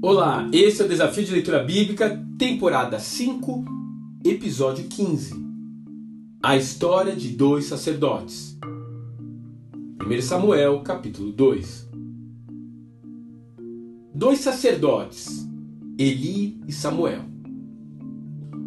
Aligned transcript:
Olá, 0.00 0.48
esse 0.52 0.80
é 0.80 0.84
o 0.84 0.88
Desafio 0.88 1.24
de 1.24 1.32
Leitura 1.32 1.62
Bíblica, 1.62 2.24
temporada 2.38 2.98
5, 2.98 3.64
episódio 4.24 4.86
15. 4.88 5.34
A 6.42 6.56
história 6.56 7.14
de 7.14 7.28
dois 7.30 7.66
sacerdotes. 7.66 8.58
1 10.00 10.22
Samuel, 10.22 10.80
capítulo 10.80 11.30
2. 11.30 11.90
Dois 14.14 14.38
sacerdotes, 14.38 15.46
Eli 15.98 16.60
e 16.66 16.72
Samuel. 16.72 17.24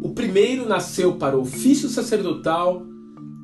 O 0.00 0.10
primeiro 0.10 0.68
nasceu 0.68 1.16
para 1.16 1.36
o 1.36 1.40
ofício 1.42 1.88
sacerdotal 1.88 2.91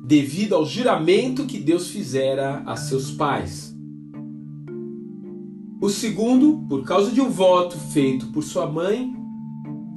devido 0.09 0.55
ao 0.55 0.65
juramento 0.65 1.45
que 1.45 1.59
Deus 1.59 1.91
fizera 1.91 2.63
a 2.65 2.75
seus 2.75 3.11
pais. 3.11 3.77
O 5.79 5.87
segundo, 5.87 6.65
por 6.67 6.83
causa 6.83 7.11
de 7.11 7.21
um 7.21 7.29
voto 7.29 7.77
feito 7.77 8.25
por 8.31 8.43
sua 8.43 8.65
mãe, 8.65 9.15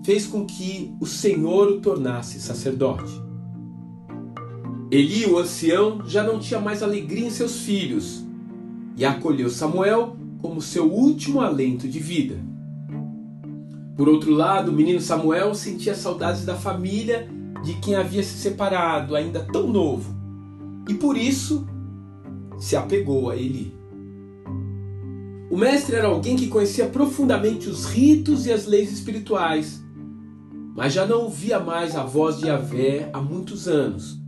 fez 0.05 0.27
com 0.27 0.45
que 0.45 0.95
o 1.01 1.07
Senhor 1.07 1.69
o 1.69 1.81
tornasse 1.81 2.43
sacerdote. 2.43 3.11
Eli, 4.91 5.25
o 5.25 5.39
ancião, 5.39 6.07
já 6.07 6.23
não 6.23 6.39
tinha 6.39 6.61
mais 6.61 6.83
alegria 6.83 7.27
em 7.27 7.31
seus 7.31 7.61
filhos 7.63 8.23
e 8.99 9.07
acolheu 9.07 9.49
Samuel 9.49 10.19
como 10.43 10.61
seu 10.61 10.93
último 10.93 11.41
alento 11.41 11.89
de 11.89 11.99
vida. 11.99 12.37
Por 13.97 14.11
outro 14.11 14.31
lado, 14.31 14.71
o 14.71 14.75
menino 14.75 15.01
Samuel 15.01 15.55
sentia 15.55 15.95
saudades 15.95 16.45
da 16.45 16.55
família 16.55 17.31
de 17.63 17.75
quem 17.75 17.95
havia 17.95 18.23
se 18.23 18.39
separado, 18.39 19.15
ainda 19.15 19.41
tão 19.41 19.69
novo, 19.69 20.15
e 20.89 20.95
por 20.95 21.17
isso 21.17 21.67
se 22.59 22.77
apegou 22.77 23.31
a 23.31 23.37
Eli. 23.37 23.75
O 25.51 25.57
mestre 25.57 25.97
era 25.97 26.09
alguém 26.09 26.35
que 26.35 26.49
conhecia 26.49 26.87
profundamente 26.87 27.69
os 27.69 27.85
ritos 27.85 28.47
e 28.47 28.53
as 28.53 28.67
leis 28.67 28.91
espirituais, 28.91 29.83
mas 30.75 30.95
já 30.95 31.07
não 31.07 31.25
ouvia 31.25 31.61
mais 31.61 31.95
a 31.95 32.05
voz 32.05 32.39
de 32.39 32.47
Yahvé 32.47 33.11
há 33.13 33.21
muitos 33.21 33.69
anos, 33.69 34.19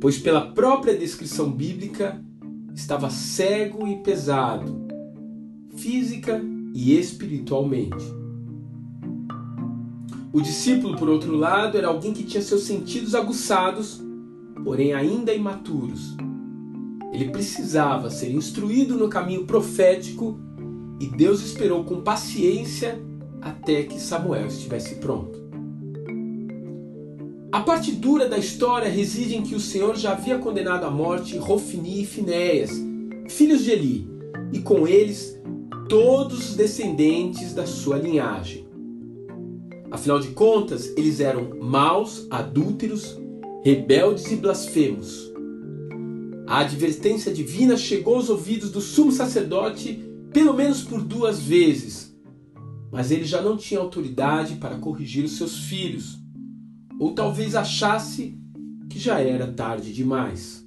pois, 0.00 0.18
pela 0.18 0.52
própria 0.52 0.96
descrição 0.96 1.50
bíblica, 1.50 2.20
estava 2.74 3.08
cego 3.10 3.86
e 3.86 4.02
pesado, 4.02 4.86
física 5.76 6.42
e 6.74 6.98
espiritualmente. 6.98 8.21
O 10.32 10.40
discípulo, 10.40 10.96
por 10.96 11.10
outro 11.10 11.36
lado, 11.36 11.76
era 11.76 11.88
alguém 11.88 12.14
que 12.14 12.22
tinha 12.22 12.42
seus 12.42 12.62
sentidos 12.62 13.14
aguçados, 13.14 14.00
porém 14.64 14.94
ainda 14.94 15.34
imaturos. 15.34 16.16
Ele 17.12 17.28
precisava 17.28 18.08
ser 18.08 18.32
instruído 18.32 18.96
no 18.96 19.10
caminho 19.10 19.44
profético 19.44 20.40
e 20.98 21.06
Deus 21.06 21.44
esperou 21.44 21.84
com 21.84 22.00
paciência 22.00 22.98
até 23.42 23.82
que 23.82 24.00
Samuel 24.00 24.46
estivesse 24.46 24.94
pronto. 24.94 25.42
A 27.52 27.60
parte 27.60 27.92
dura 27.92 28.26
da 28.26 28.38
história 28.38 28.88
reside 28.88 29.36
em 29.36 29.42
que 29.42 29.54
o 29.54 29.60
Senhor 29.60 29.94
já 29.96 30.12
havia 30.12 30.38
condenado 30.38 30.86
à 30.86 30.90
morte 30.90 31.36
Rofini 31.36 32.00
e 32.00 32.06
Finéias, 32.06 32.70
filhos 33.28 33.62
de 33.62 33.72
Eli, 33.72 34.08
e 34.50 34.60
com 34.60 34.88
eles 34.88 35.38
todos 35.90 36.48
os 36.50 36.56
descendentes 36.56 37.52
da 37.52 37.66
sua 37.66 37.98
linhagem. 37.98 38.61
Afinal 39.92 40.18
de 40.18 40.28
contas, 40.28 40.90
eles 40.96 41.20
eram 41.20 41.50
maus, 41.60 42.26
adúlteros, 42.30 43.14
rebeldes 43.62 44.32
e 44.32 44.36
blasfemos. 44.36 45.30
A 46.46 46.60
advertência 46.60 47.30
divina 47.30 47.76
chegou 47.76 48.16
aos 48.16 48.30
ouvidos 48.30 48.70
do 48.70 48.80
sumo 48.80 49.12
sacerdote 49.12 50.02
pelo 50.32 50.54
menos 50.54 50.82
por 50.82 51.02
duas 51.02 51.40
vezes, 51.40 52.16
mas 52.90 53.10
ele 53.10 53.24
já 53.24 53.42
não 53.42 53.54
tinha 53.54 53.80
autoridade 53.80 54.54
para 54.54 54.78
corrigir 54.78 55.26
os 55.26 55.36
seus 55.36 55.58
filhos, 55.66 56.18
ou 56.98 57.14
talvez 57.14 57.54
achasse 57.54 58.34
que 58.88 58.98
já 58.98 59.20
era 59.20 59.52
tarde 59.52 59.92
demais. 59.92 60.61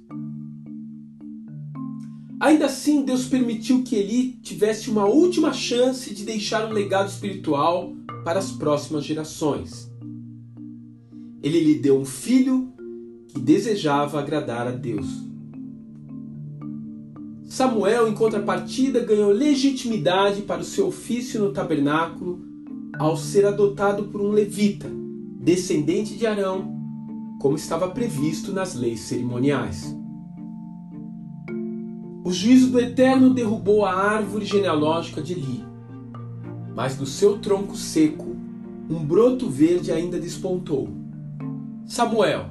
Ainda 2.46 2.66
assim, 2.66 3.02
Deus 3.02 3.26
permitiu 3.26 3.82
que 3.82 3.96
Eli 3.96 4.38
tivesse 4.40 4.88
uma 4.88 5.04
última 5.04 5.52
chance 5.52 6.14
de 6.14 6.24
deixar 6.24 6.64
um 6.64 6.72
legado 6.72 7.08
espiritual 7.08 7.92
para 8.24 8.38
as 8.38 8.52
próximas 8.52 9.04
gerações. 9.04 9.90
Ele 11.42 11.58
lhe 11.58 11.74
deu 11.74 11.98
um 11.98 12.04
filho 12.04 12.72
que 13.26 13.40
desejava 13.40 14.20
agradar 14.20 14.68
a 14.68 14.70
Deus. 14.70 15.08
Samuel, 17.46 18.06
em 18.06 18.14
contrapartida, 18.14 19.00
ganhou 19.00 19.32
legitimidade 19.32 20.42
para 20.42 20.60
o 20.60 20.64
seu 20.64 20.86
ofício 20.86 21.40
no 21.40 21.52
tabernáculo 21.52 22.40
ao 22.96 23.16
ser 23.16 23.44
adotado 23.44 24.04
por 24.04 24.20
um 24.20 24.30
levita, 24.30 24.88
descendente 25.40 26.14
de 26.14 26.24
Arão, 26.28 26.72
como 27.40 27.56
estava 27.56 27.88
previsto 27.88 28.52
nas 28.52 28.76
leis 28.76 29.00
cerimoniais. 29.00 29.96
O 32.26 32.32
juízo 32.32 32.72
do 32.72 32.80
Eterno 32.80 33.32
derrubou 33.32 33.84
a 33.84 33.94
árvore 33.94 34.44
genealógica 34.44 35.22
de 35.22 35.34
Eli, 35.34 35.64
mas 36.74 36.96
do 36.96 37.06
seu 37.06 37.38
tronco 37.38 37.76
seco 37.76 38.34
um 38.90 38.98
broto 38.98 39.48
verde 39.48 39.92
ainda 39.92 40.18
despontou. 40.18 40.88
Samuel, 41.86 42.46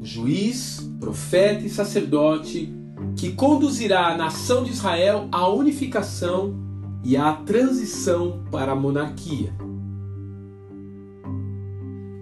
o 0.00 0.04
juiz, 0.04 0.90
profeta 0.98 1.64
e 1.64 1.70
sacerdote, 1.70 2.74
que 3.14 3.30
conduzirá 3.30 4.08
a 4.08 4.16
nação 4.16 4.64
de 4.64 4.72
Israel 4.72 5.28
à 5.30 5.48
unificação 5.48 6.56
e 7.04 7.16
à 7.16 7.32
transição 7.32 8.42
para 8.50 8.72
a 8.72 8.76
monarquia. 8.76 9.54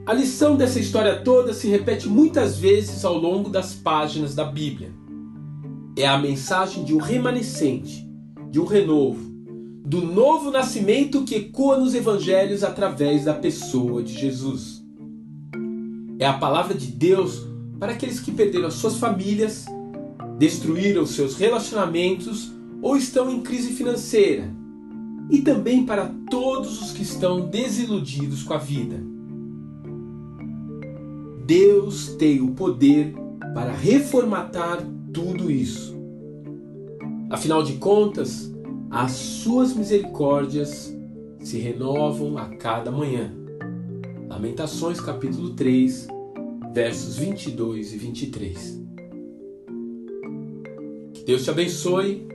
A 0.04 0.12
lição 0.12 0.54
dessa 0.54 0.78
história 0.78 1.22
toda 1.22 1.54
se 1.54 1.66
repete 1.66 2.06
muitas 2.10 2.58
vezes 2.58 3.06
ao 3.06 3.16
longo 3.16 3.48
das 3.48 3.72
páginas 3.72 4.34
da 4.34 4.44
Bíblia. 4.44 4.92
É 5.98 6.06
a 6.06 6.16
mensagem 6.16 6.84
de 6.84 6.94
um 6.94 6.98
remanescente, 6.98 8.08
de 8.50 8.60
um 8.60 8.64
renovo, 8.64 9.28
do 9.84 10.00
novo 10.00 10.50
nascimento 10.50 11.24
que 11.24 11.34
ecoa 11.34 11.76
nos 11.76 11.94
evangelhos 11.94 12.62
através 12.62 13.24
da 13.24 13.34
pessoa 13.34 14.02
de 14.02 14.14
Jesus. 14.14 14.82
É 16.18 16.26
a 16.26 16.34
palavra 16.34 16.74
de 16.74 16.86
Deus 16.86 17.46
para 17.78 17.92
aqueles 17.92 18.20
que 18.20 18.30
perderam 18.30 18.68
as 18.68 18.74
suas 18.74 18.96
famílias 18.96 19.66
destruíram 20.38 21.04
seus 21.04 21.36
relacionamentos 21.36 22.52
ou 22.80 22.96
estão 22.96 23.28
em 23.28 23.40
crise 23.40 23.72
financeira, 23.72 24.48
e 25.28 25.40
também 25.40 25.84
para 25.84 26.06
todos 26.30 26.80
os 26.80 26.92
que 26.92 27.02
estão 27.02 27.48
desiludidos 27.48 28.44
com 28.44 28.54
a 28.54 28.58
vida. 28.58 29.02
Deus 31.44 32.14
tem 32.18 32.40
o 32.40 32.52
poder 32.52 33.14
para 33.52 33.72
reformatar 33.72 34.78
tudo 35.18 35.50
isso. 35.50 35.96
Afinal 37.28 37.64
de 37.64 37.74
contas, 37.74 38.54
as 38.88 39.10
suas 39.10 39.74
misericórdias 39.74 40.96
se 41.40 41.58
renovam 41.58 42.38
a 42.38 42.46
cada 42.56 42.92
manhã. 42.92 43.34
Lamentações 44.28 45.00
capítulo 45.00 45.50
3, 45.54 46.06
versos 46.72 47.18
22 47.18 47.94
e 47.94 47.98
23. 47.98 48.84
Deus 51.26 51.42
te 51.42 51.50
abençoe 51.50 52.26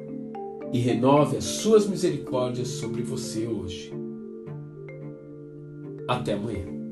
e 0.74 0.80
renove 0.80 1.38
as 1.38 1.46
suas 1.46 1.88
misericórdias 1.88 2.68
sobre 2.68 3.02
você 3.02 3.48
hoje. 3.48 3.94
Até 6.06 6.34
amanhã. 6.34 6.83